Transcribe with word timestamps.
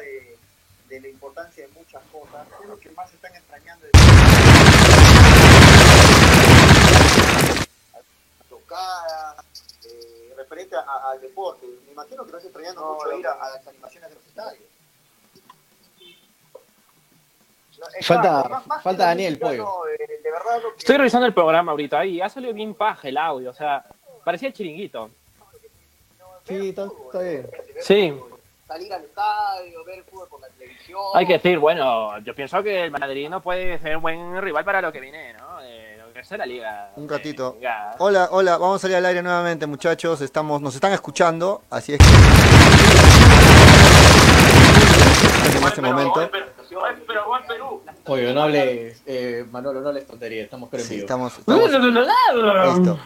de, 0.00 0.36
de 0.88 1.00
la 1.00 1.08
importancia 1.08 1.66
de 1.66 1.72
muchas 1.72 2.02
cosas, 2.12 2.46
es 2.62 2.68
lo 2.68 2.78
que 2.78 2.90
más 2.90 3.12
están 3.12 3.34
extrañando. 3.36 3.86
De... 3.86 3.92
Tocada, 8.48 9.36
eh, 9.84 10.34
referente 10.36 10.76
a- 10.76 11.10
al 11.10 11.20
deporte. 11.20 11.66
Me 11.86 11.92
imagino 11.92 12.22
que 12.24 12.28
estás 12.30 12.44
extrañando 12.44 12.80
No, 12.80 12.94
mucho 12.94 13.10
no. 13.12 13.18
ir 13.18 13.26
a, 13.26 13.32
a 13.32 13.50
las 13.50 13.66
animaciones 13.66 14.08
de 14.10 14.14
los 14.16 14.26
estadios. 14.26 14.62
No, 17.78 17.86
Falta- 18.02 18.28
exacto, 18.28 18.48
más- 18.50 18.66
más 18.66 18.82
falta 18.82 19.06
Daniel 19.06 19.38
Pollo. 19.38 19.62
no, 19.64 19.86
eh, 19.88 19.96
que 19.98 20.78
Estoy 20.78 20.96
revisando 20.98 21.26
el 21.26 21.32
programa 21.34 21.72
ahorita 21.72 22.04
y 22.04 22.20
ha 22.20 22.28
salido 22.28 22.52
bien 22.52 22.74
paja 22.74 23.08
el 23.08 23.16
audio, 23.16 23.50
o 23.50 23.54
sea, 23.54 23.84
parecía 24.24 24.52
chiringuito. 24.52 25.10
Sí, 26.46 26.70
está, 26.70 26.86
está 27.06 27.20
bien. 27.22 27.50
Sí. 27.80 28.14
Salir 28.70 28.92
al 28.92 29.02
estadio, 29.02 29.84
ver 29.84 29.98
el 29.98 30.04
fútbol 30.04 30.28
por 30.28 30.40
la 30.40 30.48
televisión. 30.50 31.00
Hay 31.14 31.26
que 31.26 31.32
decir, 31.34 31.58
bueno, 31.58 32.16
yo 32.20 32.32
pienso 32.36 32.62
que 32.62 32.84
el 32.84 32.92
Madrid 32.92 33.28
no 33.28 33.42
puede 33.42 33.80
ser 33.80 33.96
un 33.96 34.02
buen 34.02 34.40
rival 34.40 34.64
para 34.64 34.80
lo 34.80 34.92
que 34.92 35.00
viene, 35.00 35.32
¿no? 35.32 35.58
De 35.58 35.96
lo 35.96 36.12
que 36.12 36.20
es 36.20 36.30
la 36.30 36.46
liga. 36.46 36.92
Un 36.94 37.08
ratito. 37.08 37.56
Hola, 37.98 38.28
hola, 38.30 38.58
vamos 38.58 38.76
a 38.76 38.78
salir 38.82 38.96
al 38.98 39.06
aire 39.06 39.22
nuevamente, 39.22 39.66
muchachos. 39.66 40.20
Estamos, 40.20 40.60
nos 40.62 40.72
están 40.76 40.92
escuchando, 40.92 41.62
así 41.68 41.94
es 41.94 41.98
que. 41.98 42.04
En 45.58 45.64
este 45.66 45.80
momento. 45.82 46.30
Oye, 48.06 48.32
no 48.32 48.42
hables, 48.42 49.02
eh, 49.06 49.44
Manolo, 49.50 49.80
no 49.80 49.88
hables 49.88 50.06
tontería, 50.06 50.44
estamos 50.44 50.68
creo 50.70 50.82
en 50.82 50.88
Sí, 50.88 50.94
estamos, 51.00 51.36
estamos- 51.38 51.70
Listo. 52.76 52.98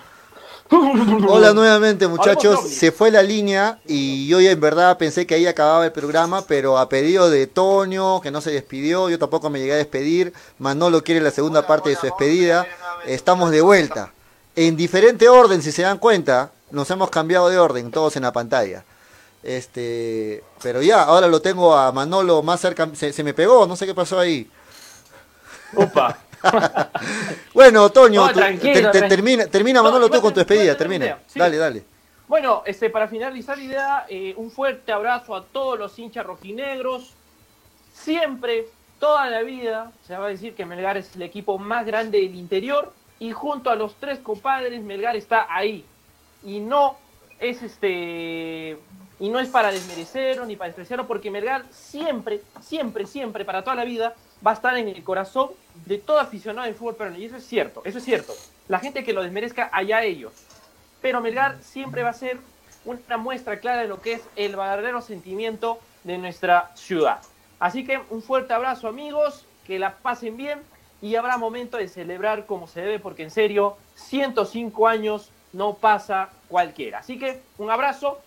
Hola 0.71 1.53
nuevamente 1.55 2.09
muchachos, 2.09 2.69
se 2.69 2.91
fue 2.91 3.11
la 3.11 3.23
línea 3.23 3.79
y 3.87 4.27
yo 4.27 4.41
ya 4.41 4.51
en 4.51 4.61
verdad 4.61 4.97
pensé 4.97 5.27
que 5.27 5.35
ahí 5.35 5.47
acababa 5.47 5.85
el 5.85 5.93
programa, 5.93 6.43
pero 6.47 6.79
a 6.79 6.89
pedido 6.89 7.29
de 7.29 7.47
Tonio, 7.47 8.21
que 8.23 8.31
no 8.31 8.41
se 8.41 8.51
despidió, 8.51 9.11
yo 9.11 9.19
tampoco 9.19 9.51
me 9.51 9.59
llegué 9.59 9.75
a 9.75 9.77
despedir, 9.77 10.33
Manolo 10.59 11.05
quiere 11.05 11.21
la 11.21 11.31
segunda 11.31 11.67
parte 11.67 11.91
de 11.91 11.97
su 11.97 12.07
despedida, 12.07 12.67
estamos 13.07 13.51
de 13.51 13.61
vuelta. 13.61 14.13
En 14.57 14.77
diferente 14.77 15.29
orden, 15.29 15.61
si 15.63 15.71
se 15.71 15.83
dan 15.83 15.99
cuenta, 15.99 16.53
nos 16.71 16.91
hemos 16.91 17.11
cambiado 17.11 17.49
de 17.49 17.59
orden, 17.59 17.91
todos 17.91 18.17
en 18.17 18.23
la 18.23 18.33
pantalla. 18.33 18.85
Este, 19.43 20.43
pero 20.63 20.81
ya, 20.81 21.03
ahora 21.03 21.27
lo 21.29 21.43
tengo 21.43 21.77
a 21.77 21.93
Manolo 21.93 22.43
más 22.43 22.61
cerca, 22.61 22.89
se, 22.95 23.13
se 23.13 23.23
me 23.23 23.35
pegó, 23.35 23.67
no 23.67 23.77
sé 23.77 23.85
qué 23.85 23.95
pasó 23.95 24.19
ahí. 24.19 24.49
Upa. 25.77 26.19
Bueno, 27.55 27.91
Toño, 27.91 28.27
No, 28.27 28.33
tú- 28.33 28.41
termina, 29.09 29.47
termina 29.47 29.79
No, 29.81 29.85
Manolo 29.85 30.09
tú 30.11 30.21
con 30.21 30.33
tu 30.33 30.41
despedida, 30.41 30.77
termina. 30.77 31.19
sí. 31.27 31.39
Dale, 31.39 31.57
dale. 31.57 31.85
Bueno, 32.27 32.63
este, 32.67 32.89
para 32.91 33.07
finalizar 33.07 33.59
la 33.59 33.65
idea, 33.65 34.07
eh, 34.09 34.35
un 34.37 34.51
fuerte 34.51 34.93
abrazo 34.93 35.35
a 35.37 35.45
todos 35.45 35.79
los 35.79 35.99
hinchas 35.99 36.25
rojinegros. 36.25 37.13
Siempre, 37.93 38.67
toda 38.99 39.29
la 39.31 39.43
vida, 39.43 39.93
se 40.07 40.17
va 40.17 40.27
a 40.27 40.29
decir 40.31 40.55
que 40.55 40.65
Melgar 40.65 40.97
es 40.97 41.15
el 41.15 41.23
equipo 41.23 41.59
más 41.59 41.87
grande 41.87 42.19
del 42.21 42.35
interior 42.35 42.93
y 43.21 43.31
junto 43.33 43.71
a 43.71 43.75
los 43.77 43.95
tres 43.97 44.19
compadres, 44.19 44.83
Melgar 44.83 45.17
está 45.17 45.47
ahí. 45.51 45.85
Y 46.43 46.61
no 46.61 46.97
es 47.39 47.63
este 47.63 48.79
y 49.21 49.29
no 49.29 49.39
es 49.39 49.49
para 49.49 49.71
desmerecerlo 49.71 50.47
ni 50.47 50.57
para 50.57 50.69
despreciarlo, 50.69 51.07
porque 51.07 51.31
Melgar 51.31 51.65
siempre, 51.71 52.43
siempre, 52.61 53.07
siempre, 53.07 53.45
para 53.45 53.63
toda 53.63 53.77
la 53.77 53.85
vida, 53.85 54.15
va 54.45 54.53
a 54.53 54.55
estar 54.55 54.77
en 54.77 54.89
el 54.89 55.03
corazón 55.05 55.51
de 55.87 55.99
todo 55.99 56.19
aficionado 56.19 56.67
del 56.67 56.75
fútbol 56.75 56.97
peruano. 56.97 57.19
Y 57.19 57.27
eso 57.27 57.37
es 57.37 57.47
cierto, 57.47 57.83
eso 57.85 57.99
es 57.99 58.05
cierto. 58.05 58.35
La 58.69 58.79
gente 58.79 59.05
que 59.05 59.13
lo 59.13 59.23
desmerezca, 59.23 59.71
allá 59.73 60.03
ellos 60.03 60.33
pero 61.05 61.21
Melgar 61.21 61.59
siempre 61.61 62.03
va 62.03 62.09
a 62.09 62.15
ser 62.15 62.39
una 62.87 63.19
muestra 63.19 63.61
clara 63.61 63.83
de 63.83 63.89
lo 63.89 64.01
que 64.01 64.15
es 64.15 64.23
el 64.37 64.57
verdadero 64.57 65.03
sentimiento 65.03 65.79
de 66.03 66.17
nuestra 66.17 66.71
ciudad. 66.77 67.19
Así 67.59 67.85
que 67.85 68.01
un 68.09 68.23
fuerte 68.23 68.55
abrazo 68.55 68.89
amigos, 68.89 69.45
que 69.67 69.79
la 69.79 69.97
pasen 69.97 70.39
bien 70.39 70.63
y 71.03 71.17
habrá 71.17 71.37
momento 71.37 71.77
de 71.77 71.89
celebrar 71.89 72.47
como 72.47 72.67
se 72.67 72.81
debe, 72.81 73.01
porque 73.01 73.23
en 73.23 73.31
serio, 73.31 73.77
105 73.97 74.89
años 74.89 75.31
no 75.53 75.75
pasa 75.75 76.31
cualquiera. 76.49 77.01
Así 77.01 77.19
que 77.19 77.43
un 77.59 77.71
abrazo 77.71 78.19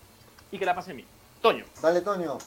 y 0.52 0.58
que 0.58 0.66
la 0.66 0.75
pasen 0.75 0.96
bien. 0.97 1.08
Toño. 1.41 1.66
Dale, 1.81 2.02
Toño. 2.02 2.38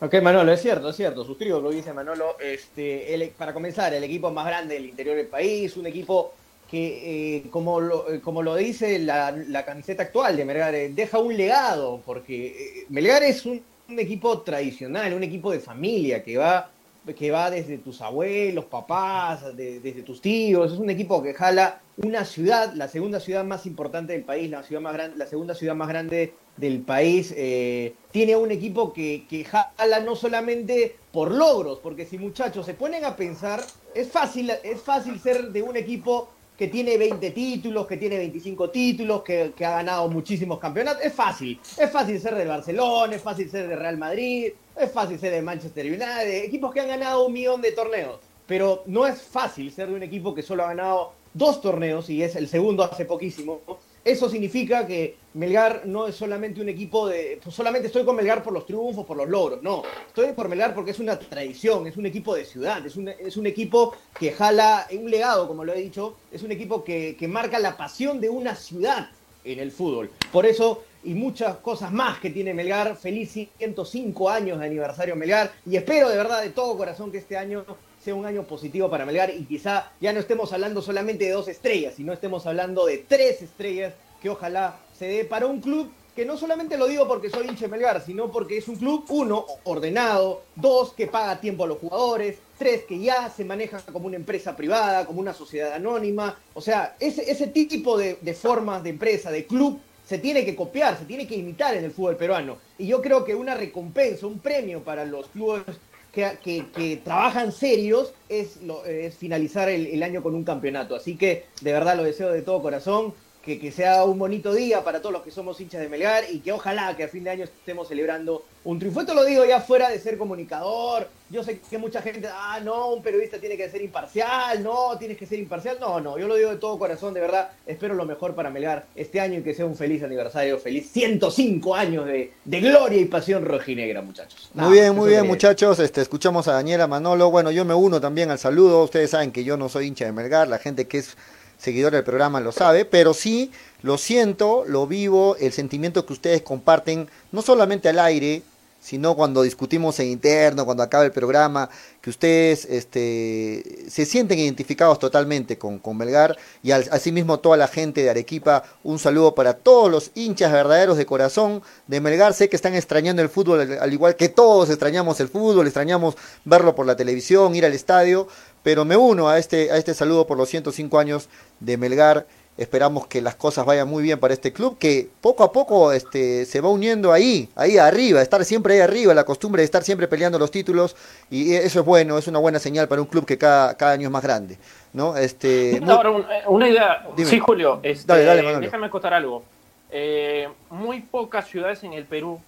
Ok, 0.00 0.14
Manolo, 0.20 0.52
es 0.52 0.60
cierto, 0.60 0.88
es 0.90 0.96
cierto, 0.96 1.24
suscribo 1.24 1.60
lo 1.60 1.70
que 1.70 1.76
dice 1.76 1.92
Manolo. 1.92 2.36
Este, 2.40 3.14
el- 3.14 3.28
para 3.30 3.52
comenzar, 3.54 3.94
el 3.94 4.02
equipo 4.04 4.30
más 4.32 4.46
grande 4.46 4.74
del 4.74 4.86
interior 4.86 5.16
del 5.16 5.28
país, 5.28 5.76
un 5.76 5.86
equipo 5.86 6.34
que, 6.68 7.36
eh, 7.36 7.50
como, 7.50 7.80
lo, 7.80 8.10
eh, 8.12 8.20
como 8.20 8.42
lo 8.42 8.56
dice 8.56 8.98
la, 8.98 9.30
la 9.30 9.64
camiseta 9.64 10.02
actual 10.04 10.36
de 10.36 10.44
Melgar, 10.44 10.74
eh, 10.74 10.88
deja 10.88 11.18
un 11.18 11.36
legado, 11.36 12.00
porque 12.04 12.46
eh, 12.46 12.86
Melgar 12.88 13.22
es 13.22 13.44
un, 13.46 13.62
un 13.88 13.98
equipo 14.00 14.40
tradicional, 14.40 15.12
un 15.14 15.22
equipo 15.22 15.52
de 15.52 15.60
familia 15.60 16.22
que 16.24 16.36
va, 16.38 16.70
que 17.16 17.30
va 17.30 17.50
desde 17.50 17.78
tus 17.78 18.00
abuelos, 18.00 18.66
papás, 18.66 19.56
de- 19.56 19.80
desde 19.80 20.02
tus 20.02 20.20
tíos, 20.20 20.72
es 20.72 20.78
un 20.78 20.88
equipo 20.90 21.22
que 21.22 21.34
jala 21.34 21.80
una 21.96 22.24
ciudad, 22.24 22.72
la 22.74 22.88
segunda 22.88 23.18
ciudad 23.20 23.44
más 23.44 23.66
importante 23.66 24.12
del 24.12 24.22
país, 24.24 24.48
la, 24.50 24.62
ciudad 24.62 24.80
más 24.80 24.92
gran- 24.94 25.18
la 25.18 25.26
segunda 25.26 25.54
ciudad 25.54 25.74
más 25.74 25.88
grande 25.88 26.34
del 26.56 26.80
país, 26.80 27.34
eh, 27.36 27.94
tiene 28.10 28.36
un 28.36 28.50
equipo 28.50 28.92
que, 28.92 29.24
que 29.28 29.44
jala 29.44 30.00
no 30.00 30.14
solamente 30.14 30.96
por 31.10 31.30
logros, 31.32 31.80
porque 31.80 32.06
si 32.06 32.18
muchachos 32.18 32.64
se 32.66 32.74
ponen 32.74 33.04
a 33.04 33.16
pensar, 33.16 33.60
es 33.94 34.08
fácil, 34.08 34.50
es 34.62 34.80
fácil 34.80 35.18
ser 35.18 35.48
de 35.48 35.62
un 35.62 35.76
equipo 35.76 36.28
que 36.56 36.68
tiene 36.68 36.96
20 36.98 37.30
títulos, 37.32 37.86
que 37.86 37.96
tiene 37.96 38.18
25 38.18 38.70
títulos, 38.70 39.22
que, 39.22 39.52
que 39.56 39.64
ha 39.64 39.70
ganado 39.72 40.08
muchísimos 40.08 40.58
campeonatos. 40.60 41.02
Es 41.02 41.12
fácil. 41.12 41.58
Es 41.76 41.90
fácil 41.90 42.20
ser 42.20 42.34
del 42.36 42.46
Barcelona, 42.46 43.16
es 43.16 43.22
fácil 43.22 43.50
ser 43.50 43.66
de 43.66 43.74
Real 43.74 43.96
Madrid, 43.96 44.52
es 44.76 44.90
fácil 44.90 45.18
ser 45.18 45.32
de 45.32 45.42
Manchester 45.42 45.86
United, 45.86 46.44
equipos 46.44 46.72
que 46.72 46.80
han 46.80 46.88
ganado 46.88 47.26
un 47.26 47.32
millón 47.32 47.60
de 47.60 47.72
torneos. 47.72 48.20
Pero 48.46 48.82
no 48.86 49.06
es 49.06 49.22
fácil 49.22 49.70
ser 49.72 49.88
de 49.88 49.94
un 49.94 50.02
equipo 50.02 50.34
que 50.34 50.42
solo 50.42 50.64
ha 50.64 50.68
ganado 50.68 51.12
dos 51.34 51.60
torneos 51.60 52.10
y 52.10 52.22
es 52.22 52.36
el 52.36 52.48
segundo 52.48 52.82
hace 52.82 53.04
poquísimo. 53.04 53.60
Eso 54.04 54.28
significa 54.28 54.84
que 54.84 55.16
Melgar 55.34 55.82
no 55.86 56.08
es 56.08 56.16
solamente 56.16 56.60
un 56.60 56.68
equipo 56.68 57.06
de. 57.06 57.38
pues 57.42 57.54
solamente 57.54 57.86
estoy 57.86 58.04
con 58.04 58.16
Melgar 58.16 58.42
por 58.42 58.52
los 58.52 58.66
triunfos, 58.66 59.06
por 59.06 59.16
los 59.16 59.28
logros. 59.28 59.62
No. 59.62 59.84
Estoy 60.08 60.32
por 60.32 60.48
Melgar 60.48 60.74
porque 60.74 60.90
es 60.90 60.98
una 60.98 61.16
tradición, 61.16 61.86
es 61.86 61.96
un 61.96 62.06
equipo 62.06 62.34
de 62.34 62.44
ciudad, 62.44 62.84
es 62.84 62.96
un, 62.96 63.08
es 63.08 63.36
un 63.36 63.46
equipo 63.46 63.94
que 64.18 64.32
jala 64.32 64.88
un 64.90 65.08
legado, 65.08 65.46
como 65.46 65.64
lo 65.64 65.72
he 65.72 65.80
dicho. 65.80 66.16
Es 66.32 66.42
un 66.42 66.50
equipo 66.50 66.82
que, 66.82 67.16
que 67.16 67.28
marca 67.28 67.60
la 67.60 67.76
pasión 67.76 68.20
de 68.20 68.28
una 68.28 68.56
ciudad 68.56 69.10
en 69.44 69.60
el 69.60 69.70
fútbol. 69.70 70.10
Por 70.32 70.46
eso, 70.46 70.82
y 71.04 71.14
muchas 71.14 71.56
cosas 71.56 71.92
más 71.92 72.20
que 72.20 72.30
tiene 72.30 72.54
Melgar, 72.54 72.96
feliz 72.96 73.32
105 73.32 74.30
años 74.30 74.58
de 74.60 74.66
aniversario 74.66 75.16
Melgar. 75.16 75.52
Y 75.66 75.76
espero 75.76 76.08
de 76.08 76.16
verdad, 76.16 76.42
de 76.42 76.50
todo 76.50 76.76
corazón, 76.76 77.10
que 77.10 77.18
este 77.18 77.36
año 77.36 77.64
sea 78.02 78.14
un 78.14 78.26
año 78.26 78.42
positivo 78.44 78.90
para 78.90 79.06
Melgar 79.06 79.30
y 79.30 79.44
quizá 79.44 79.92
ya 80.00 80.12
no 80.12 80.20
estemos 80.20 80.52
hablando 80.52 80.82
solamente 80.82 81.24
de 81.24 81.32
dos 81.32 81.48
estrellas, 81.48 81.94
sino 81.96 82.12
estemos 82.12 82.46
hablando 82.46 82.86
de 82.86 82.98
tres 82.98 83.42
estrellas 83.42 83.94
que 84.20 84.30
ojalá 84.30 84.76
se 84.96 85.06
dé 85.06 85.24
para 85.24 85.46
un 85.46 85.60
club 85.60 85.90
que 86.14 86.26
no 86.26 86.36
solamente 86.36 86.76
lo 86.76 86.86
digo 86.86 87.08
porque 87.08 87.30
soy 87.30 87.48
hincha 87.48 87.62
de 87.62 87.68
Melgar, 87.68 88.04
sino 88.04 88.30
porque 88.30 88.58
es 88.58 88.68
un 88.68 88.76
club, 88.76 89.04
uno, 89.08 89.46
ordenado, 89.64 90.42
dos, 90.56 90.92
que 90.92 91.06
paga 91.06 91.40
tiempo 91.40 91.64
a 91.64 91.66
los 91.66 91.78
jugadores, 91.78 92.36
tres, 92.58 92.84
que 92.84 92.98
ya 92.98 93.30
se 93.30 93.44
maneja 93.44 93.80
como 93.80 94.08
una 94.08 94.16
empresa 94.16 94.54
privada, 94.54 95.06
como 95.06 95.20
una 95.20 95.32
sociedad 95.32 95.72
anónima. 95.72 96.38
O 96.52 96.60
sea, 96.60 96.96
ese, 97.00 97.30
ese 97.30 97.46
tipo 97.46 97.96
de, 97.96 98.18
de 98.20 98.34
formas 98.34 98.82
de 98.82 98.90
empresa, 98.90 99.30
de 99.30 99.46
club, 99.46 99.80
se 100.12 100.18
tiene 100.18 100.44
que 100.44 100.54
copiar, 100.54 100.98
se 100.98 101.06
tiene 101.06 101.26
que 101.26 101.36
imitar 101.36 101.74
en 101.74 101.84
el 101.84 101.90
fútbol 101.90 102.18
peruano. 102.18 102.58
Y 102.76 102.86
yo 102.86 103.00
creo 103.00 103.24
que 103.24 103.34
una 103.34 103.54
recompensa, 103.54 104.26
un 104.26 104.42
premio 104.42 104.84
para 104.84 105.06
los 105.06 105.30
clubes 105.30 105.62
que, 106.10 106.38
que- 106.42 107.00
trabajan 107.02 107.50
serios 107.52 108.14
es, 108.28 108.58
es 108.86 109.16
finalizar 109.16 109.70
el 109.70 110.02
año 110.02 110.22
con 110.22 110.34
un 110.34 110.44
campeonato. 110.44 110.94
Así 110.94 111.16
que 111.16 111.46
de 111.62 111.72
verdad 111.72 111.96
lo 111.96 112.04
deseo 112.04 112.30
de 112.30 112.42
todo 112.42 112.60
corazón, 112.60 113.14
que, 113.42 113.58
que 113.58 113.72
sea 113.72 114.04
un 114.04 114.18
bonito 114.18 114.54
día 114.54 114.84
para 114.84 115.00
todos 115.00 115.12
los 115.12 115.22
que 115.22 115.30
somos 115.30 115.60
hinchas 115.60 115.80
de 115.80 115.88
Melgar 115.88 116.24
y 116.30 116.38
que 116.38 116.52
ojalá 116.52 116.96
que 116.96 117.04
a 117.04 117.08
fin 117.08 117.24
de 117.24 117.30
año 117.30 117.44
estemos 117.44 117.88
celebrando 117.88 118.44
un 118.64 118.78
triunfo. 118.78 119.00
Esto 119.00 119.14
lo 119.14 119.24
digo 119.24 119.44
ya 119.44 119.60
fuera 119.60 119.88
de 119.88 119.98
ser 119.98 120.16
comunicador. 120.16 121.08
Yo 121.28 121.42
sé 121.42 121.58
que 121.58 121.78
mucha 121.78 122.02
gente, 122.02 122.28
ah, 122.30 122.60
no, 122.62 122.90
un 122.90 123.02
periodista 123.02 123.38
tiene 123.38 123.56
que 123.56 123.68
ser 123.68 123.82
imparcial, 123.82 124.62
no, 124.62 124.96
tienes 124.98 125.16
que 125.16 125.26
ser 125.26 125.38
imparcial. 125.38 125.78
No, 125.80 126.00
no, 126.00 126.18
yo 126.18 126.28
lo 126.28 126.36
digo 126.36 126.50
de 126.50 126.56
todo 126.56 126.78
corazón, 126.78 127.14
de 127.14 127.20
verdad. 127.20 127.50
Espero 127.66 127.94
lo 127.94 128.04
mejor 128.04 128.34
para 128.34 128.50
Melgar 128.50 128.86
este 128.94 129.18
año 129.18 129.40
y 129.40 129.42
que 129.42 129.54
sea 129.54 129.66
un 129.66 129.74
feliz 129.74 130.02
aniversario, 130.02 130.58
feliz 130.58 130.90
105 130.92 131.74
años 131.74 132.06
de, 132.06 132.32
de 132.44 132.60
gloria 132.60 133.00
y 133.00 133.06
pasión 133.06 133.44
rojinegra, 133.44 134.02
muchachos. 134.02 134.50
Nada, 134.54 134.68
Muy 134.68 134.78
bien, 134.78 134.94
muy 134.94 135.10
bien, 135.10 135.26
muchachos. 135.26 135.80
Este, 135.80 136.00
escuchamos 136.00 136.46
a 136.46 136.52
Daniela 136.52 136.86
Manolo. 136.86 137.30
Bueno, 137.30 137.50
yo 137.50 137.64
me 137.64 137.74
uno 137.74 138.00
también 138.00 138.30
al 138.30 138.38
saludo. 138.38 138.84
Ustedes 138.84 139.10
saben 139.10 139.32
que 139.32 139.42
yo 139.42 139.56
no 139.56 139.68
soy 139.68 139.86
hincha 139.86 140.04
de 140.04 140.12
Melgar. 140.12 140.46
La 140.46 140.58
gente 140.58 140.86
que 140.86 140.98
es 140.98 141.16
seguidora 141.62 141.96
del 141.96 142.04
programa 142.04 142.40
lo 142.40 142.52
sabe. 142.52 142.84
Pero 142.84 143.14
sí, 143.14 143.52
lo 143.82 143.98
siento, 143.98 144.64
lo 144.66 144.86
vivo, 144.86 145.36
el 145.36 145.52
sentimiento 145.52 146.04
que 146.04 146.12
ustedes 146.12 146.42
comparten, 146.42 147.08
no 147.30 147.42
solamente 147.42 147.88
al 147.88 147.98
aire, 147.98 148.42
sino 148.82 149.14
cuando 149.14 149.42
discutimos 149.42 150.00
en 150.00 150.08
interno, 150.08 150.64
cuando 150.64 150.82
acaba 150.82 151.04
el 151.04 151.12
programa, 151.12 151.70
que 152.00 152.10
ustedes 152.10 152.64
este, 152.64 153.86
se 153.88 154.04
sienten 154.04 154.40
identificados 154.40 154.98
totalmente 154.98 155.56
con, 155.56 155.78
con 155.78 155.96
Melgar 155.96 156.36
y 156.64 156.72
al, 156.72 156.88
asimismo 156.90 157.38
toda 157.38 157.56
la 157.56 157.68
gente 157.68 158.02
de 158.02 158.10
Arequipa, 158.10 158.64
un 158.82 158.98
saludo 158.98 159.36
para 159.36 159.54
todos 159.54 159.88
los 159.88 160.10
hinchas 160.16 160.50
verdaderos 160.50 160.96
de 160.96 161.06
corazón 161.06 161.62
de 161.86 162.00
Melgar, 162.00 162.34
sé 162.34 162.48
que 162.48 162.56
están 162.56 162.74
extrañando 162.74 163.22
el 163.22 163.28
fútbol 163.28 163.78
al 163.80 163.92
igual 163.92 164.16
que 164.16 164.28
todos 164.28 164.68
extrañamos 164.68 165.20
el 165.20 165.28
fútbol, 165.28 165.66
extrañamos 165.66 166.16
verlo 166.44 166.74
por 166.74 166.84
la 166.84 166.96
televisión, 166.96 167.54
ir 167.54 167.64
al 167.64 167.74
estadio, 167.74 168.26
pero 168.62 168.84
me 168.84 168.96
uno 168.96 169.28
a 169.28 169.38
este, 169.38 169.70
a 169.70 169.76
este 169.76 169.94
saludo 169.94 170.26
por 170.26 170.38
los 170.38 170.48
105 170.48 170.98
años 170.98 171.28
de 171.60 171.76
Melgar 171.76 172.26
Esperamos 172.58 173.06
que 173.06 173.22
las 173.22 173.34
cosas 173.34 173.64
vayan 173.64 173.88
muy 173.88 174.02
bien 174.02 174.20
para 174.20 174.34
este 174.34 174.52
club, 174.52 174.76
que 174.78 175.08
poco 175.22 175.42
a 175.42 175.52
poco 175.52 175.90
este, 175.90 176.44
se 176.44 176.60
va 176.60 176.68
uniendo 176.68 177.10
ahí, 177.10 177.48
ahí 177.56 177.78
arriba, 177.78 178.20
estar 178.20 178.44
siempre 178.44 178.74
ahí 178.74 178.80
arriba, 178.80 179.14
la 179.14 179.24
costumbre 179.24 179.62
de 179.62 179.64
estar 179.64 179.82
siempre 179.82 180.06
peleando 180.06 180.38
los 180.38 180.50
títulos, 180.50 180.94
y 181.30 181.54
eso 181.54 181.80
es 181.80 181.86
bueno, 181.86 182.18
es 182.18 182.28
una 182.28 182.40
buena 182.40 182.58
señal 182.58 182.88
para 182.88 183.00
un 183.00 183.06
club 183.06 183.24
que 183.24 183.38
cada, 183.38 183.74
cada 183.78 183.92
año 183.92 184.08
es 184.08 184.12
más 184.12 184.22
grande. 184.22 184.58
¿no? 184.92 185.16
Este, 185.16 185.80
Ahora, 185.88 186.10
eh, 186.10 186.42
una 186.46 186.68
idea, 186.68 187.06
sí, 187.24 187.38
Julio, 187.38 187.80
este, 187.82 188.12
déjame 188.12 188.90
contar 188.90 189.14
algo. 189.14 189.44
Eh, 189.90 190.46
muy 190.68 191.00
pocas 191.00 191.48
ciudades 191.48 191.82
en 191.84 191.94
el 191.94 192.04
Perú 192.04 192.38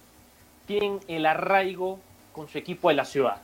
tienen 0.67 0.99
el 1.07 1.25
arraigo 1.25 1.99
con 2.31 2.47
su 2.47 2.59
equipo 2.59 2.89
de 2.89 2.95
la 2.95 3.05
ciudad 3.05 3.37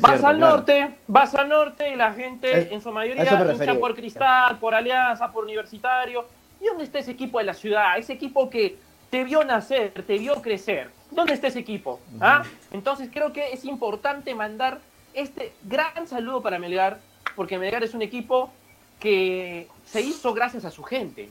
vas 0.00 0.24
al 0.24 0.38
norte, 0.38 0.96
vas 1.06 1.34
al 1.34 1.48
norte 1.48 1.90
y 1.90 1.96
la 1.96 2.12
gente 2.12 2.72
en 2.72 2.80
su 2.80 2.90
mayoría 2.92 3.24
lucha 3.44 3.74
por 3.74 3.94
Cristal, 3.94 4.58
por 4.58 4.74
Alianza, 4.74 5.30
por 5.32 5.44
Universitario. 5.44 6.26
¿Y 6.60 6.66
dónde 6.66 6.84
está 6.84 6.98
ese 6.98 7.10
equipo 7.12 7.38
de 7.38 7.44
la 7.44 7.54
ciudad? 7.54 7.98
Ese 7.98 8.12
equipo 8.12 8.48
que 8.48 8.76
te 9.10 9.24
vio 9.24 9.44
nacer, 9.44 9.92
te 10.06 10.18
vio 10.18 10.40
crecer. 10.40 10.90
¿Dónde 11.10 11.34
está 11.34 11.48
ese 11.48 11.60
equipo? 11.60 12.00
¿Ah? 12.20 12.42
Entonces 12.72 13.08
creo 13.12 13.32
que 13.32 13.52
es 13.52 13.64
importante 13.64 14.34
mandar 14.34 14.80
este 15.14 15.52
gran 15.62 16.06
saludo 16.06 16.42
para 16.42 16.58
Melgar, 16.58 16.98
porque 17.34 17.58
Melgar 17.58 17.82
es 17.84 17.94
un 17.94 18.02
equipo 18.02 18.50
que 19.00 19.68
se 19.84 20.00
hizo 20.00 20.34
gracias 20.34 20.64
a 20.64 20.70
su 20.70 20.82
gente. 20.82 21.30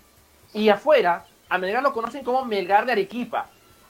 Y 0.53 0.69
afuera, 0.69 1.25
a 1.49 1.57
Melgar 1.57 1.83
lo 1.83 1.93
conocen 1.93 2.23
como 2.23 2.45
Melgar 2.45 2.85
de 2.85 2.93
Arequipa, 2.93 3.47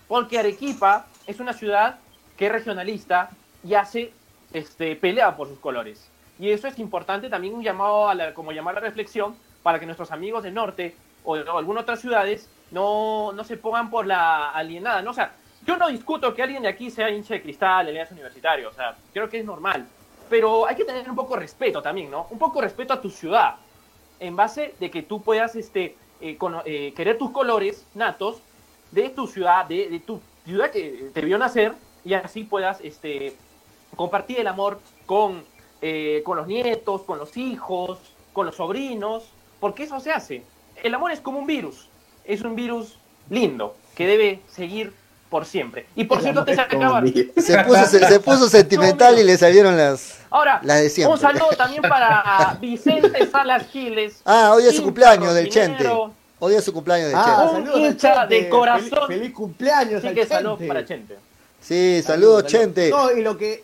porque 0.07 0.39
Arequipa 0.39 1.05
es 1.27 1.39
una 1.39 1.53
ciudad 1.53 1.99
que 2.37 2.47
es 2.47 2.51
regionalista 2.51 3.29
y 3.63 3.75
hace 3.75 4.11
este, 4.55 4.95
pelea 4.95 5.35
por 5.35 5.49
sus 5.49 5.59
colores. 5.59 6.09
Y 6.39 6.49
eso 6.49 6.67
es 6.67 6.79
importante 6.79 7.29
también 7.29 7.53
un 7.53 7.63
llamado 7.63 8.07
a 8.07 8.15
la, 8.15 8.33
como 8.33 8.53
llamar 8.53 8.77
a 8.77 8.79
la 8.79 8.87
reflexión 8.87 9.35
para 9.61 9.79
que 9.79 9.85
nuestros 9.85 10.11
amigos 10.11 10.43
del 10.43 10.53
norte 10.53 10.95
o 11.25 11.35
de 11.35 11.41
algunas 11.49 11.83
otras 11.83 11.99
ciudades 11.99 12.49
no, 12.71 13.33
no 13.33 13.43
se 13.43 13.57
pongan 13.57 13.89
por 13.89 14.05
la 14.05 14.51
alienada. 14.51 15.01
¿no? 15.01 15.11
O 15.11 15.13
sea, 15.13 15.33
yo 15.65 15.75
no 15.75 15.89
discuto 15.89 16.33
que 16.33 16.41
alguien 16.41 16.63
de 16.63 16.69
aquí 16.69 16.89
sea 16.89 17.09
hincha 17.09 17.33
de 17.33 17.41
cristal, 17.41 17.87
alianza 17.87 18.13
universitario, 18.13 18.69
o 18.69 18.73
sea, 18.73 18.95
creo 19.13 19.29
que 19.29 19.39
es 19.39 19.45
normal. 19.45 19.85
Pero 20.29 20.65
hay 20.65 20.75
que 20.75 20.85
tener 20.85 21.09
un 21.09 21.15
poco 21.15 21.33
de 21.33 21.41
respeto 21.41 21.81
también, 21.81 22.09
¿no? 22.09 22.27
Un 22.29 22.39
poco 22.39 22.59
de 22.59 22.67
respeto 22.67 22.93
a 22.93 23.01
tu 23.01 23.09
ciudad, 23.09 23.55
en 24.19 24.35
base 24.35 24.73
de 24.79 24.89
que 24.89 25.03
tú 25.03 25.21
puedas 25.21 25.55
este, 25.55 25.95
eh, 26.21 26.37
eh, 26.65 26.93
querer 26.95 27.17
tus 27.17 27.31
colores 27.31 27.85
natos 27.93 28.37
de 28.91 29.09
tu 29.09 29.27
ciudad, 29.27 29.65
de, 29.65 29.89
de, 29.89 29.99
tu 29.99 30.21
ciudad 30.45 30.71
que 30.71 31.11
te 31.13 31.21
vio 31.21 31.37
nacer, 31.37 31.73
y 32.05 32.13
así 32.13 32.43
puedas 32.43 32.79
este, 32.81 33.35
compartir 33.95 34.39
el 34.39 34.47
amor 34.47 34.79
con, 35.05 35.43
eh, 35.81 36.21
con 36.25 36.37
los 36.37 36.47
nietos, 36.47 37.01
con 37.01 37.17
los 37.17 37.35
hijos, 37.37 37.99
con 38.33 38.45
los 38.45 38.55
sobrinos, 38.55 39.23
porque 39.59 39.83
eso 39.83 39.99
se 39.99 40.11
hace. 40.11 40.43
El 40.83 40.93
amor 40.93 41.11
es 41.11 41.19
como 41.19 41.39
un 41.39 41.47
virus, 41.47 41.87
es 42.25 42.41
un 42.41 42.55
virus 42.55 42.97
lindo 43.29 43.75
que 43.95 44.05
debe 44.05 44.41
seguir 44.47 44.93
por 45.29 45.45
siempre. 45.45 45.87
Y 45.95 46.03
por 46.05 46.21
cierto, 46.21 46.45
te 46.45 46.55
se 46.55 47.41
Se 47.41 47.63
puso, 47.63 47.85
se, 47.85 48.19
puso 48.19 48.49
sentimental 48.49 49.17
y 49.17 49.23
le 49.23 49.37
salieron 49.37 49.75
las, 49.75 50.19
Ahora, 50.29 50.59
las 50.63 50.81
de 50.81 50.89
siempre. 50.89 51.13
Un 51.13 51.19
saludo 51.19 51.49
también 51.57 51.81
para 51.81 52.57
Vicente 52.61 53.27
Salas 53.27 53.67
Giles. 53.71 54.21
Ah, 54.25 54.53
hoy 54.55 54.65
es 54.65 54.75
su 54.75 54.83
cumpleaños 54.83 55.33
del 55.33 55.49
Chente. 55.49 55.89
Hoy 56.39 56.53
es 56.53 56.63
su 56.63 56.73
cumpleaños 56.73 57.07
del 57.07 57.17
ah, 57.17 57.51
Chente. 57.53 57.71
Un 57.71 57.81
hincha 57.81 58.27
de 58.27 58.49
corazón. 58.49 59.07
Feliz, 59.07 59.33
cumpleaños 59.33 60.03
Así 60.03 60.13
que 60.13 60.25
saludos 60.25 60.59
para 60.67 60.85
Chente. 60.85 61.17
Sí, 61.61 62.01
saludos, 62.05 62.45
Chente. 62.45 62.89
No, 62.89 63.11
y 63.11 63.21
lo 63.21 63.37
que, 63.37 63.63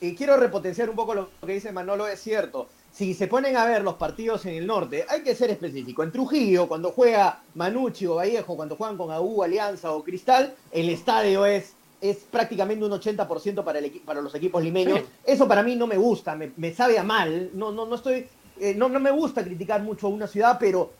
y 0.00 0.14
quiero 0.14 0.36
repotenciar 0.36 0.88
un 0.88 0.96
poco 0.96 1.14
lo 1.14 1.28
que 1.44 1.52
dice 1.52 1.72
Manolo, 1.72 2.06
es 2.06 2.20
cierto. 2.20 2.68
Si 2.90 3.14
se 3.14 3.28
ponen 3.28 3.56
a 3.56 3.64
ver 3.66 3.82
los 3.82 3.94
partidos 3.94 4.46
en 4.46 4.54
el 4.54 4.66
norte, 4.66 5.04
hay 5.08 5.22
que 5.22 5.34
ser 5.34 5.50
específico. 5.50 6.02
En 6.02 6.10
Trujillo, 6.10 6.66
cuando 6.66 6.90
juega 6.90 7.42
Manucci 7.54 8.06
o 8.06 8.16
Vallejo, 8.16 8.56
cuando 8.56 8.76
juegan 8.76 8.96
con 8.96 9.10
AU, 9.10 9.42
Alianza 9.42 9.92
o 9.92 10.02
Cristal, 10.02 10.54
el 10.72 10.88
estadio 10.88 11.44
es, 11.46 11.74
es 12.00 12.16
prácticamente 12.30 12.84
un 12.84 12.92
80% 12.92 13.62
para, 13.62 13.78
el, 13.78 13.90
para 14.04 14.22
los 14.22 14.34
equipos 14.34 14.62
limeños. 14.62 15.02
Eso 15.24 15.46
para 15.46 15.62
mí 15.62 15.76
no 15.76 15.86
me 15.86 15.98
gusta, 15.98 16.34
me, 16.34 16.74
sabe 16.74 16.98
a 16.98 17.04
mal. 17.04 17.50
No, 17.54 17.70
no, 17.70 17.86
no 17.86 17.94
estoy. 17.94 18.26
Eh, 18.58 18.74
no, 18.74 18.88
no 18.88 19.00
me 19.00 19.10
gusta 19.10 19.44
criticar 19.44 19.82
mucho 19.82 20.06
a 20.06 20.10
una 20.10 20.26
ciudad, 20.26 20.56
pero 20.58 20.90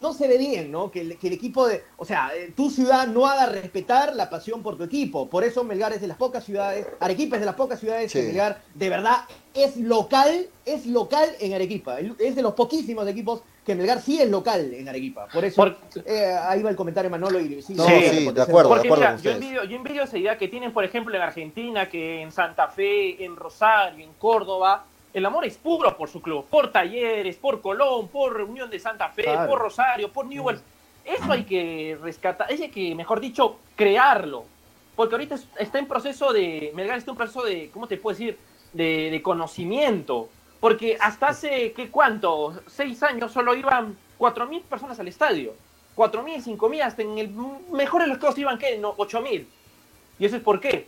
no 0.00 0.12
se 0.12 0.28
ve 0.28 0.38
bien, 0.38 0.70
¿no? 0.70 0.90
Que 0.90 1.00
el, 1.00 1.18
que 1.18 1.28
el, 1.28 1.32
equipo 1.34 1.66
de, 1.66 1.82
o 1.96 2.04
sea, 2.04 2.30
eh, 2.34 2.52
tu 2.56 2.70
ciudad 2.70 3.06
no 3.06 3.26
haga 3.26 3.46
respetar 3.46 4.14
la 4.14 4.30
pasión 4.30 4.62
por 4.62 4.76
tu 4.76 4.84
equipo. 4.84 5.28
Por 5.28 5.44
eso 5.44 5.64
Melgar 5.64 5.92
es 5.92 6.00
de 6.00 6.08
las 6.08 6.16
pocas 6.16 6.44
ciudades, 6.44 6.86
Arequipa 7.00 7.36
es 7.36 7.40
de 7.40 7.46
las 7.46 7.54
pocas 7.54 7.80
ciudades 7.80 8.12
que 8.12 8.22
Melgar 8.22 8.62
de 8.74 8.88
verdad 8.88 9.24
es 9.54 9.76
local, 9.76 10.48
es 10.64 10.86
local 10.86 11.28
en 11.40 11.54
Arequipa. 11.54 11.98
Es 12.00 12.36
de 12.36 12.42
los 12.42 12.54
poquísimos 12.54 13.06
equipos 13.08 13.42
que 13.64 13.74
Melgar 13.74 14.00
sí 14.00 14.20
es 14.20 14.28
local 14.28 14.72
en 14.72 14.88
Arequipa. 14.88 15.26
Por 15.32 15.44
eso 15.44 15.66
eh, 16.06 16.36
ahí 16.42 16.62
va 16.62 16.70
el 16.70 16.76
comentario 16.76 17.08
de 17.08 17.12
Manolo 17.12 17.40
y 17.40 17.62
sí, 17.62 17.74
sí, 17.74 18.32
de 18.32 18.42
acuerdo, 18.42 18.74
de 18.74 18.80
acuerdo 18.80 19.16
yo, 19.18 19.30
envidio, 19.32 19.64
yo 19.64 19.76
envidio 19.76 20.02
esa 20.04 20.18
idea 20.18 20.38
que 20.38 20.48
tienen, 20.48 20.72
por 20.72 20.84
ejemplo, 20.84 21.14
en 21.14 21.22
Argentina, 21.22 21.88
que 21.88 22.22
en 22.22 22.32
Santa 22.32 22.68
Fe, 22.68 23.24
en 23.24 23.36
Rosario, 23.36 24.04
en 24.04 24.12
Córdoba, 24.14 24.84
el 25.12 25.26
amor 25.26 25.44
es 25.44 25.56
puro 25.56 25.96
por 25.96 26.08
su 26.08 26.22
club, 26.22 26.46
por 26.48 26.70
Talleres, 26.70 27.36
por 27.36 27.60
Colón, 27.60 28.08
por 28.08 28.40
Unión 28.40 28.70
de 28.70 28.78
Santa 28.78 29.08
Fe, 29.08 29.24
por 29.46 29.58
Rosario, 29.58 30.12
por 30.12 30.26
Newell's. 30.26 30.62
Eso 31.04 31.32
hay 31.32 31.44
que 31.44 31.98
rescatar, 32.00 32.48
hay 32.48 32.68
que, 32.68 32.94
mejor 32.94 33.20
dicho, 33.20 33.58
crearlo. 33.74 34.44
Porque 34.94 35.14
ahorita 35.14 35.36
está 35.58 35.78
en 35.78 35.86
proceso 35.86 36.32
de, 36.32 36.72
Melgar 36.74 36.98
está 36.98 37.10
en 37.10 37.16
proceso 37.16 37.42
de, 37.42 37.70
¿cómo 37.72 37.88
te 37.88 37.96
puedo 37.96 38.16
decir? 38.16 38.38
De, 38.72 39.20
conocimiento. 39.22 40.28
Porque 40.60 40.96
hasta 41.00 41.28
hace, 41.28 41.72
¿qué 41.72 41.88
cuánto? 41.88 42.60
Seis 42.66 43.02
años 43.02 43.32
solo 43.32 43.54
iban 43.54 43.96
cuatro 44.18 44.46
mil 44.46 44.60
personas 44.60 45.00
al 45.00 45.08
estadio. 45.08 45.54
Cuatro 45.94 46.22
mil, 46.22 46.40
cinco 46.42 46.68
mil, 46.68 46.82
hasta 46.82 47.02
en 47.02 47.18
el 47.18 47.30
mejor 47.72 48.02
de 48.02 48.08
los 48.08 48.18
casos 48.18 48.38
iban, 48.38 48.58
¿qué? 48.58 48.78
No, 48.78 48.94
ocho 48.96 49.20
mil. 49.20 49.48
¿Y 50.18 50.26
eso 50.26 50.36
es 50.36 50.42
por 50.42 50.60
qué? 50.60 50.86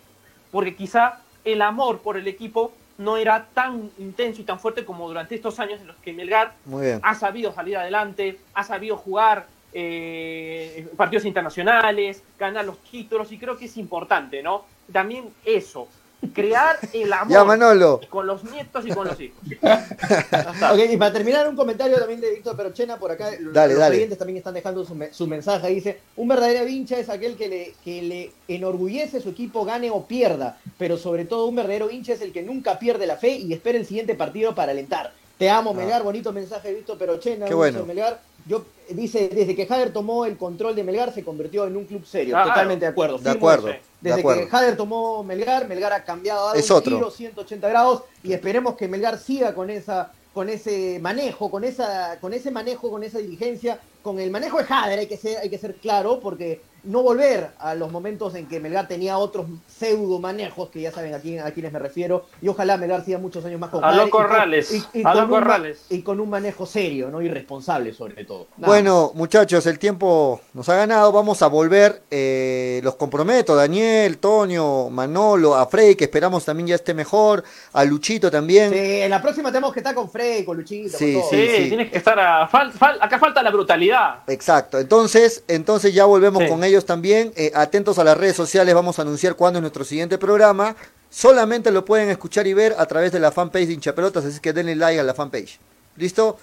Porque 0.50 0.76
quizá 0.76 1.20
el 1.44 1.62
amor 1.62 2.00
por 2.00 2.16
el 2.16 2.28
equipo 2.28 2.72
no 3.02 3.16
era 3.16 3.46
tan 3.52 3.90
intenso 3.98 4.40
y 4.40 4.44
tan 4.44 4.58
fuerte 4.58 4.84
como 4.84 5.08
durante 5.08 5.34
estos 5.34 5.58
años 5.58 5.80
en 5.80 5.88
los 5.88 5.96
que 5.96 6.12
Melgar 6.12 6.54
ha 7.02 7.14
sabido 7.14 7.52
salir 7.52 7.76
adelante, 7.76 8.38
ha 8.54 8.64
sabido 8.64 8.96
jugar 8.96 9.46
eh, 9.72 10.86
partidos 10.96 11.24
internacionales, 11.24 12.22
ganar 12.38 12.64
los 12.64 12.78
títulos 12.78 13.32
y 13.32 13.38
creo 13.38 13.56
que 13.56 13.66
es 13.66 13.76
importante, 13.76 14.42
¿no? 14.42 14.64
También 14.92 15.30
eso, 15.44 15.88
crear 16.32 16.78
el 16.92 17.12
amor 17.12 18.00
con 18.08 18.26
los 18.26 18.44
nietos 18.44 18.86
y 18.86 18.90
con 18.90 19.08
los 19.08 19.20
hijos. 19.20 19.38
y 19.50 20.96
para 20.96 21.12
terminar, 21.12 21.48
un 21.48 21.56
comentario 21.56 21.98
también 21.98 22.20
de 22.20 22.30
Víctor 22.30 22.56
Perochena 22.56 22.96
por 22.96 23.10
acá. 23.10 23.30
Dale, 23.52 23.74
los 23.74 23.88
clientes 23.88 24.18
también 24.18 24.38
están 24.38 24.54
dejando 24.54 24.84
su, 24.84 25.26
mensaje. 25.26 25.68
Dice: 25.68 26.00
Un 26.16 26.28
verdadero 26.28 26.68
hincha 26.68 26.98
es 26.98 27.08
aquel 27.08 27.36
que 27.36 27.48
le, 27.48 27.74
que 27.84 28.02
le 28.02 28.32
enorgullece 28.48 29.20
su 29.20 29.30
equipo, 29.30 29.64
gane 29.64 29.90
o 29.90 30.06
pierda. 30.06 30.58
Pero 30.78 30.96
sobre 30.96 31.24
todo, 31.24 31.46
un 31.46 31.56
verdadero 31.56 31.90
hincha 31.90 32.12
es 32.12 32.20
el 32.20 32.32
que 32.32 32.42
nunca 32.42 32.78
pierde 32.78 33.06
la 33.06 33.16
fe 33.16 33.32
y 33.32 33.52
espera 33.52 33.78
el 33.78 33.86
siguiente 33.86 34.14
partido 34.14 34.54
para 34.54 34.72
alentar. 34.72 35.12
Te 35.38 35.50
amo, 35.50 35.70
ah. 35.70 35.74
Melgar. 35.74 36.02
Bonito 36.02 36.32
mensaje 36.32 36.68
de 36.68 36.74
Víctor 36.74 36.98
Perochena. 36.98 37.46
Qué 37.46 37.54
bueno. 37.54 37.84
Melgar. 37.84 38.20
Yo, 38.46 38.64
dice, 38.90 39.28
desde 39.28 39.54
que 39.54 39.66
Jader 39.66 39.92
tomó 39.92 40.24
el 40.24 40.36
control 40.36 40.74
de 40.74 40.82
Melgar 40.82 41.12
se 41.12 41.22
convirtió 41.22 41.66
en 41.66 41.76
un 41.76 41.84
club 41.84 42.04
serio. 42.04 42.36
Totalmente 42.42 42.84
de 42.84 42.90
acuerdo. 42.90 43.18
De 43.18 43.30
acuerdo. 43.30 43.72
Desde 44.02 44.22
que 44.22 44.46
Jader 44.48 44.76
tomó 44.76 45.22
Melgar, 45.22 45.68
Melgar 45.68 45.92
ha 45.92 46.04
cambiado, 46.04 46.48
ha 46.48 46.54
dado 46.54 46.76
un 46.76 46.82
giro 46.82 47.10
180 47.10 47.68
grados 47.68 48.02
y 48.22 48.32
esperemos 48.32 48.76
que 48.76 48.88
Melgar 48.88 49.18
siga 49.18 49.54
con 49.54 49.70
esa 49.70 50.12
con 50.34 50.48
ese 50.48 50.98
manejo, 51.00 51.50
con 51.50 51.62
esa 51.62 52.18
con 52.20 52.32
ese 52.34 52.50
manejo, 52.50 52.90
con 52.90 53.04
esa 53.04 53.18
diligencia, 53.18 53.78
con 54.02 54.18
el 54.18 54.30
manejo 54.30 54.58
de 54.58 54.64
Jader, 54.64 54.98
hay 54.98 55.06
que 55.06 55.16
ser 55.16 55.38
hay 55.38 55.48
que 55.48 55.58
ser 55.58 55.76
claro 55.76 56.18
porque 56.20 56.60
no 56.84 57.02
volver 57.02 57.50
a 57.58 57.74
los 57.74 57.92
momentos 57.92 58.34
en 58.34 58.46
que 58.48 58.58
Melgar 58.58 58.88
tenía 58.88 59.16
otros 59.18 59.46
pseudo 59.68 60.18
manejos, 60.18 60.68
que 60.70 60.80
ya 60.80 60.90
saben 60.90 61.14
a, 61.14 61.18
quién, 61.20 61.40
a 61.40 61.50
quiénes 61.52 61.72
me 61.72 61.78
refiero, 61.78 62.26
y 62.40 62.48
ojalá 62.48 62.76
Melgar 62.76 63.04
siga 63.04 63.18
muchos 63.18 63.44
años 63.44 63.60
más 63.60 63.70
con 63.70 63.84
A 63.84 63.94
los 63.94 64.10
Corrales, 64.10 64.72
y, 64.92 65.02
a 65.04 65.26
Corrales. 65.28 65.84
y 65.90 66.02
con 66.02 66.18
un 66.20 66.28
manejo 66.30 66.66
serio, 66.66 67.08
no 67.10 67.22
irresponsable 67.22 67.92
sobre 67.92 68.24
todo. 68.24 68.48
bueno, 68.56 69.12
muchachos, 69.14 69.66
el 69.66 69.78
tiempo 69.78 70.40
nos 70.54 70.68
ha 70.68 70.76
ganado, 70.76 71.12
vamos 71.12 71.40
a 71.42 71.46
volver, 71.46 72.02
eh, 72.10 72.80
los 72.82 72.96
comprometo, 72.96 73.54
Daniel, 73.54 74.18
Tonio, 74.18 74.88
Manolo, 74.90 75.54
a 75.54 75.66
Frey, 75.66 75.94
que 75.94 76.04
esperamos 76.04 76.44
también 76.44 76.66
ya 76.68 76.74
esté 76.74 76.94
mejor, 76.94 77.44
a 77.72 77.84
Luchito 77.84 78.30
también. 78.30 78.72
Sí, 78.72 78.78
en 78.78 79.10
la 79.10 79.22
próxima 79.22 79.50
tenemos 79.50 79.72
que 79.72 79.80
estar 79.80 79.94
con 79.94 80.10
Frey, 80.10 80.44
con 80.44 80.56
Luchito. 80.56 80.98
Sí, 80.98 81.20
sí, 81.30 81.46
tienes 81.68 81.90
que 81.90 81.98
estar 81.98 82.18
a, 82.18 82.44
acá 82.44 83.18
falta 83.18 83.42
la 83.42 83.50
brutalidad. 83.50 84.20
Exacto, 84.26 84.78
entonces, 84.78 85.44
entonces 85.46 85.94
ya 85.94 86.04
volvemos 86.06 86.42
Sí. 86.42 86.48
con 86.48 86.64
ellos 86.64 86.71
también. 86.80 87.32
Eh, 87.36 87.52
atentos 87.54 87.98
a 87.98 88.04
las 88.04 88.16
redes 88.16 88.36
sociales, 88.36 88.74
vamos 88.74 88.98
a 88.98 89.02
anunciar 89.02 89.36
cuándo 89.36 89.58
es 89.58 89.62
nuestro 89.62 89.84
siguiente 89.84 90.18
programa. 90.18 90.74
Solamente 91.10 91.70
lo 91.70 91.84
pueden 91.84 92.08
escuchar 92.08 92.46
y 92.46 92.54
ver 92.54 92.74
a 92.78 92.86
través 92.86 93.12
de 93.12 93.20
la 93.20 93.30
fanpage 93.30 93.66
de 93.66 93.74
Hinchapelotas, 93.74 94.24
así 94.24 94.40
que 94.40 94.52
denle 94.52 94.74
like 94.74 94.98
a 94.98 95.02
la 95.02 95.14
fanpage. 95.14 95.60
¿Listo? 95.96 96.38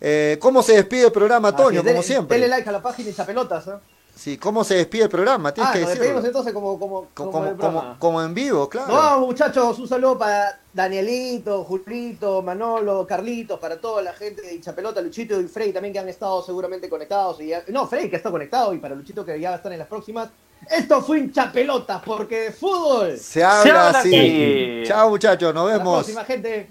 Eh, 0.00 0.38
¿Cómo 0.40 0.62
se 0.62 0.74
despide 0.74 1.06
el 1.06 1.12
programa, 1.12 1.54
Toño? 1.56 1.82
Como 1.82 2.02
siempre. 2.02 2.38
Denle 2.38 2.48
like 2.48 2.68
a 2.68 2.72
la 2.72 2.82
página 2.82 3.10
y 3.10 3.14
chapelotas. 3.14 3.66
¿eh? 3.66 3.72
Sí, 4.20 4.36
¿cómo 4.36 4.64
se 4.64 4.74
despide 4.74 5.04
el 5.04 5.08
programa? 5.08 5.54
Tienes 5.54 5.70
Ah, 5.70 5.72
que 5.72 5.80
nos 5.80 5.88
decirlo. 5.88 6.04
despedimos 6.04 6.24
entonces 6.26 6.52
como, 6.52 6.78
como, 6.78 7.00
Co- 7.04 7.08
como, 7.14 7.32
como, 7.32 7.44
el 7.46 7.56
como- 7.56 7.96
como 7.98 8.22
en 8.22 8.34
vivo, 8.34 8.68
claro. 8.68 8.92
No, 8.92 9.20
muchachos, 9.20 9.78
un 9.78 9.88
saludo 9.88 10.18
para 10.18 10.60
Danielito, 10.74 11.64
Julito, 11.64 12.42
Manolo, 12.42 13.06
Carlitos, 13.06 13.58
para 13.58 13.80
toda 13.80 14.02
la 14.02 14.12
gente 14.12 14.42
de 14.42 14.56
Hinchapelota, 14.56 15.00
Luchito 15.00 15.40
y 15.40 15.48
Frey 15.48 15.72
también 15.72 15.94
que 15.94 16.00
han 16.00 16.08
estado 16.10 16.42
seguramente 16.42 16.90
conectados. 16.90 17.40
Y 17.40 17.46
ya- 17.46 17.62
no, 17.68 17.86
Frey 17.86 18.10
que 18.10 18.16
está 18.16 18.30
conectado 18.30 18.74
y 18.74 18.78
para 18.78 18.94
Luchito 18.94 19.24
que 19.24 19.40
ya 19.40 19.48
va 19.48 19.54
a 19.54 19.56
estar 19.56 19.72
en 19.72 19.78
las 19.78 19.88
próximas. 19.88 20.28
Esto 20.70 21.00
fue 21.00 21.20
Hinchapelotas 21.20 22.02
porque 22.04 22.40
de 22.40 22.52
fútbol. 22.52 23.16
Se 23.16 23.42
habla 23.42 23.86
habla 23.86 24.00
así. 24.00 24.82
Chao, 24.84 25.08
muchachos, 25.08 25.54
nos 25.54 25.62
Hasta 25.64 25.72
la 25.72 25.78
vemos. 25.78 25.98
próxima, 26.04 26.24
gente. 26.26 26.68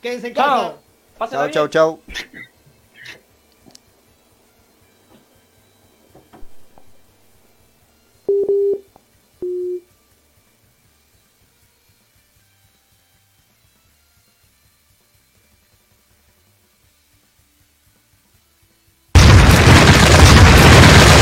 Quédense 0.00 0.28
en 0.28 0.34
casa. 0.34 0.48
Chao. 0.48 0.74
Pásenla 1.18 1.50
Chao, 1.50 1.66
bien. 1.68 1.70
chao, 1.70 1.98
chao. 2.00 2.45